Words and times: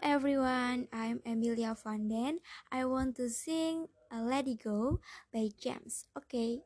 Hello 0.00 0.14
everyone, 0.14 0.86
I'm 0.92 1.20
Emilia 1.26 1.74
Vanden. 1.74 2.38
I 2.70 2.84
want 2.84 3.16
to 3.16 3.28
sing 3.28 3.88
a 4.12 4.22
Let 4.22 4.46
It 4.46 4.62
Go 4.62 5.00
by 5.32 5.48
James. 5.58 6.04
Okay. 6.16 6.60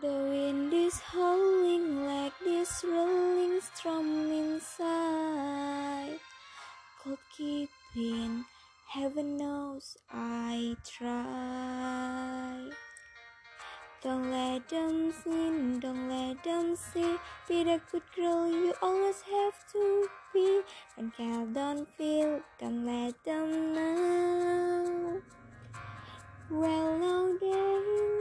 The 0.00 0.08
wind 0.08 0.72
is 0.72 0.98
howling 1.00 2.06
like 2.06 2.32
this 2.40 2.84
rolling 2.88 3.60
storm 3.60 4.32
inside. 4.32 6.18
Cold 7.02 7.18
keeping, 7.36 8.44
heaven 8.88 9.36
knows 9.36 9.96
I 10.10 10.76
try. 10.88 12.70
Don't 14.04 14.30
let 14.30 14.68
them 14.68 15.14
in, 15.24 15.80
don't 15.80 16.10
let 16.10 16.44
them 16.44 16.76
see. 16.76 17.16
Be 17.48 17.64
the 17.64 17.80
good 17.90 18.02
girl 18.14 18.46
you 18.50 18.74
always 18.82 19.22
have 19.22 19.54
to 19.72 20.06
be. 20.34 20.60
And 20.98 21.10
care 21.16 21.46
don't 21.46 21.88
feel, 21.96 22.42
don't 22.60 22.84
let 22.84 23.14
them 23.24 23.72
know. 23.72 25.22
Well, 26.50 26.98
now 26.98 27.32
they 27.40 27.48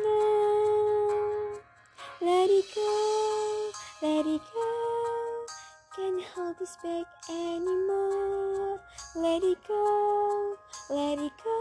know. 0.06 1.52
Uh, 1.52 2.26
let 2.26 2.50
it 2.50 2.66
go, 2.74 3.72
let 4.02 4.26
it 4.26 4.42
go. 4.54 5.46
Can't 5.98 6.24
hold 6.34 6.60
this 6.60 6.78
back 6.82 7.08
anymore. 7.30 8.80
Let 9.18 9.44
it 9.44 9.58
go, 9.68 10.56
let 10.90 11.20
it 11.20 11.34
go. 11.44 11.60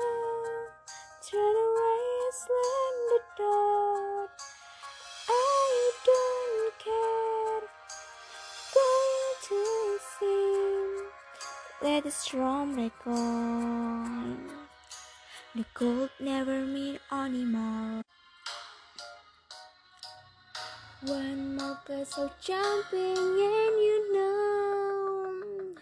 Turn 1.29 1.57
away 1.67 2.03
and 2.23 2.35
slam 2.35 2.95
the 3.11 3.21
Let 11.93 12.05
the 12.05 12.11
storm 12.11 12.75
break 12.75 13.07
on. 13.07 14.49
The 15.55 15.65
cold 15.75 16.09
never 16.21 16.65
mean 16.65 16.99
anymore. 17.13 18.01
More 21.07 21.79
glass 21.85 22.17
of 22.17 22.31
jumping, 22.41 23.19
and 23.19 23.77
you 23.87 23.99
know 24.15 25.75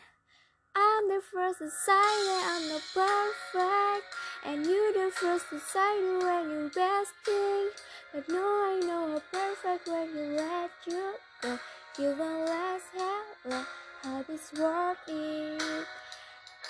I'm 0.75 1.08
the 1.08 1.22
first 1.33 1.61
to 1.61 1.70
say 1.70 2.11
that 2.27 2.42
I'm 2.55 2.64
not 2.70 2.83
perfect, 2.92 4.06
and 4.47 4.66
you're 4.66 4.92
the 4.92 5.12
first 5.14 5.44
to 5.50 5.61
say 5.61 5.92
when 6.25 6.50
you 6.50 6.70
best 6.75 7.12
thing. 7.25 7.69
But 8.12 8.28
no, 8.28 8.42
I 8.42 8.81
know 8.84 9.12
how 9.12 9.22
perfect 9.31 9.86
when 9.86 10.08
you 10.08 10.36
let 10.42 10.70
you 10.88 11.14
go. 11.41 11.58
You 12.00 12.16
won't 12.19 12.48
last 12.48 12.86
hello, 12.97 13.64
hope 14.03 14.27
it's 14.31 14.53
worth 14.55 14.97
it. 15.09 15.87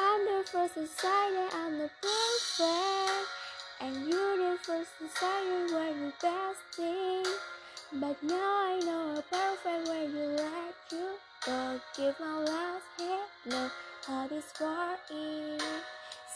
I'm 0.00 0.25
the 0.25 0.42
first 0.50 0.75
that 0.75 1.50
I'm 1.55 1.78
not 1.78 1.91
perfect, 2.03 3.28
and 3.81 4.09
you're 4.09 4.36
the 4.36 4.59
first 4.62 4.91
say 4.98 5.73
when 5.73 6.01
you 6.03 6.12
best 6.20 6.61
thing. 6.75 7.25
But 7.92 8.23
now 8.23 8.34
I 8.34 8.81
know 8.84 9.14
how 9.14 9.23
perfect 9.31 9.89
when 9.89 10.11
you 10.11 10.27
let 10.36 10.75
you 10.91 11.08
go. 11.47 11.81
Give 11.97 12.14
my 12.19 12.39
last 12.39 12.84
hello, 12.98 13.70
hope 14.06 14.33
it's 14.33 14.61
worth 14.61 15.11
it. 15.11 15.62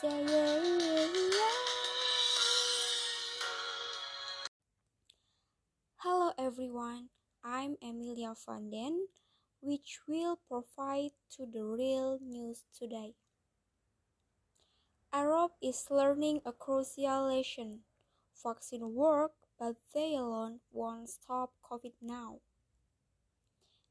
Say 0.01 0.25
yeah, 0.27 0.63
yeah, 0.63 1.07
yeah. 1.39 1.55
Hello 5.97 6.33
everyone, 6.39 7.09
I'm 7.43 7.77
Emilia 7.83 8.35
Vanden, 8.47 9.07
which 9.65 10.01
will 10.07 10.39
provide 10.47 11.13
to 11.31 11.47
the 11.47 11.65
real 11.65 12.19
news 12.21 12.65
today. 12.79 13.15
Arab 15.11 15.53
is 15.63 15.87
learning 15.91 16.43
a 16.45 16.53
crucial 16.53 17.29
lesson. 17.29 17.81
Vaccine 18.43 18.93
work, 18.93 19.33
but 19.59 19.77
they 19.95 20.17
alone 20.17 20.61
won't 20.71 21.09
stop 21.09 21.53
COVID 21.63 21.95
now. 22.03 22.41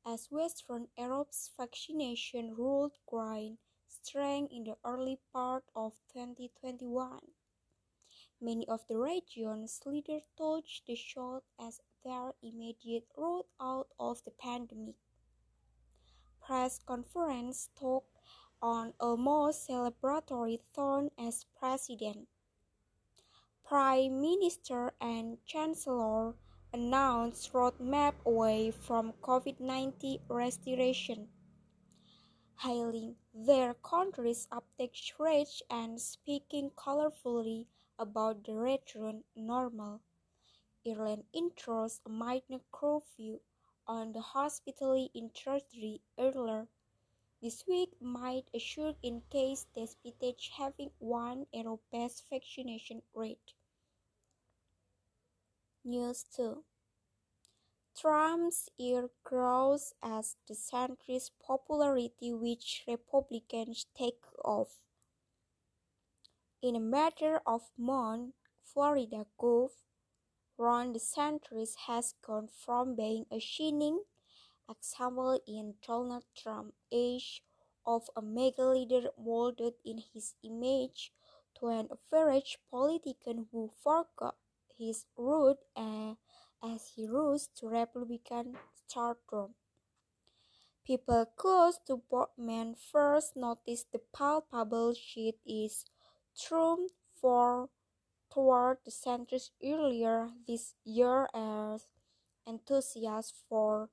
As 0.05 0.27
Western 0.29 0.89
Europe's 0.95 1.49
vaccination 1.57 2.53
rolled 2.55 2.91
gained 3.09 3.57
strength 3.87 4.51
in 4.51 4.65
the 4.65 4.75
early 4.85 5.17
part 5.31 5.63
of 5.75 5.93
2021, 6.13 7.19
many 8.39 8.67
of 8.67 8.81
the 8.87 8.97
region's 8.97 9.79
leaders 9.85 10.23
touched 10.37 10.85
the 10.85 10.95
shot 10.95 11.43
as 11.57 11.79
their 12.03 12.33
immediate 12.43 13.07
route 13.17 13.47
out 13.59 13.87
of 13.97 14.23
the 14.25 14.31
pandemic. 14.31 14.95
Press 16.45 16.77
conference 16.85 17.69
took 17.73 18.03
on 18.61 18.93
a 18.99 19.15
more 19.15 19.51
celebratory 19.51 20.59
tone 20.75 21.09
as 21.17 21.45
president. 21.57 22.27
Prime 23.63 24.19
Minister 24.19 24.91
and 24.99 25.37
Chancellor 25.45 26.35
announced 26.73 27.53
roadmap 27.53 28.15
away 28.25 28.71
from 28.71 29.13
COVID-19 29.21 30.19
restoration, 30.27 31.29
hailing 32.59 33.15
their 33.33 33.73
country's 33.75 34.45
uptake 34.51 34.97
rate 35.17 35.61
and 35.69 36.01
speaking 36.01 36.71
colorfully 36.71 37.67
about 37.97 38.43
the 38.43 38.53
return 38.53 39.23
normal. 39.33 40.01
Ireland 40.85 41.23
introduced 41.33 42.01
a 42.05 42.09
minor 42.09 42.59
curfew 42.69 43.39
on 43.87 44.13
the 44.13 44.21
hospitality 44.21 45.09
industry 45.13 46.01
earlier 46.17 46.67
this 47.41 47.65
week 47.67 47.89
might 47.99 48.45
assure 48.53 48.93
in 49.03 49.21
case 49.29 49.65
despite 49.75 50.49
having 50.57 50.91
one 50.99 51.45
Europe's 51.51 52.23
vaccination 52.29 53.01
rate. 53.13 53.53
News 55.83 56.23
2 56.35 56.63
Trump's 57.99 58.69
ear 58.79 59.09
grows 59.23 59.93
as 60.01 60.37
DeSantis 60.49 61.29
popularity 61.45 62.33
which 62.33 62.83
Republicans 62.87 63.85
take 63.95 64.23
off. 64.43 64.83
In 66.61 66.77
a 66.77 66.79
matter 66.79 67.41
of 67.45 67.69
months, 67.77 68.37
Florida 68.63 69.25
Gov. 69.37 69.71
Ron 70.57 70.93
DeSantis 70.93 71.75
has 71.87 72.13
gone 72.25 72.47
from 72.47 72.95
being 72.95 73.25
a 73.31 73.39
shining 73.39 74.03
example 74.69 75.39
in 75.47 75.73
Donald 75.85 76.25
Trump's 76.37 76.75
age 76.91 77.43
of 77.85 78.09
a 78.15 78.21
MAGA 78.21 78.63
leader 78.63 79.09
molded 79.17 79.73
in 79.83 79.97
his 80.13 80.35
image 80.43 81.11
to 81.59 81.67
an 81.67 81.89
average 81.91 82.59
politician 82.69 83.47
who 83.51 83.71
forgot 83.83 84.35
his 84.77 85.05
root 85.17 85.57
as 85.75 86.91
he 86.95 87.07
rose 87.07 87.49
to 87.55 87.67
Republican 87.67 88.55
stardom. 88.75 89.55
People 90.85 91.25
close 91.35 91.79
to 91.87 92.01
both 92.11 92.29
men 92.37 92.75
first 92.75 93.35
noticed 93.35 93.91
the 93.91 94.01
palpable 94.13 94.93
shift 94.93 95.39
is 95.45 95.85
Trump 96.39 96.91
for 97.19 97.69
toward 98.33 98.77
DeSantis 98.83 99.49
earlier 99.63 100.29
this 100.47 100.73
year 100.83 101.27
as 101.33 101.85
enthusiasts 102.47 103.43
for 103.47 103.89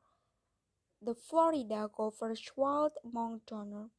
the 1.03 1.15
Florida 1.15 1.89
governor 1.95 2.37
swelled 2.37 2.93
among 3.05 3.41
donors 3.47 3.91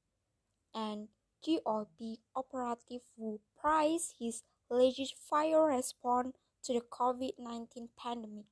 and 0.73 1.07
GOP 1.45 2.17
operatives 2.35 3.05
who 3.17 3.39
praised 3.59 4.15
his 4.19 4.43
legislative 4.69 5.59
response 5.59 6.35
to 6.63 6.73
the 6.73 6.81
COVID-19 6.81 7.89
pandemic. 7.97 8.45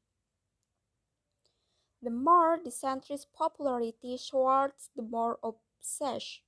The 2.02 2.10
more 2.10 2.60
the 2.64 2.72
DeSantis' 2.72 3.26
popularity 3.36 4.18
soared, 4.18 4.72
the 4.96 5.04
more 5.04 5.38
obsessed 5.44 6.42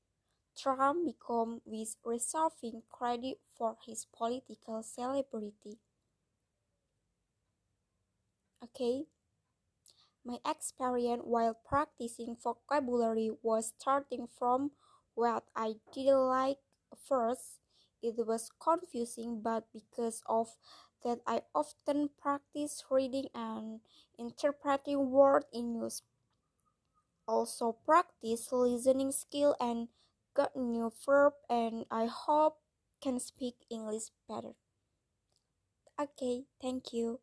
Trump 0.56 1.06
became 1.06 1.62
with 1.66 1.98
reserving 2.06 2.84
credit 2.90 3.40
for 3.58 3.78
his 3.86 4.06
political 4.06 4.84
celebrity. 4.84 5.80
Okay, 8.64 9.06
my 10.26 10.38
experience 10.46 11.22
while 11.26 11.54
practicing 11.54 12.36
vocabulary 12.36 13.30
was 13.44 13.72
starting 13.80 14.28
from 14.28 14.72
what 15.14 15.44
I 15.56 15.76
didn't 15.94 16.28
like 16.28 16.58
first. 17.08 17.60
It 18.02 18.16
was 18.26 18.50
confusing, 18.60 19.42
but 19.42 19.66
because 19.72 20.24
of 20.26 20.56
that, 21.04 21.20
I 21.28 21.44
often 21.54 22.10
practice 22.20 22.84
reading 22.90 23.28
and 23.36 23.82
interpreting 24.18 25.12
words 25.12 25.46
in 25.54 25.76
use. 25.76 26.02
Also 27.28 27.72
practice 27.72 28.52
listening 28.52 29.12
skill 29.12 29.56
and 29.60 29.88
got 30.34 30.56
new 30.56 30.92
verb 31.06 31.34
and 31.50 31.86
I 31.92 32.06
hope 32.06 32.58
can 33.02 33.20
speak 33.20 33.56
English 33.70 34.12
better. 34.28 34.56
Okay, 35.98 36.48
thank 36.60 36.92
you. 36.92 37.22